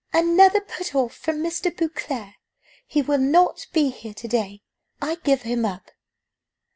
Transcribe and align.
"Another 0.13 0.61
put 0.61 0.95
off 0.95 1.13
from 1.13 1.43
Mr. 1.43 1.69
Beauclerc! 1.77 2.33
He 2.87 3.03
will 3.03 3.19
not 3.19 3.67
be 3.71 3.91
here 3.91 4.15
to 4.15 4.27
day. 4.27 4.63
I 4.99 5.17
give 5.23 5.43
him 5.43 5.63
up." 5.63 5.91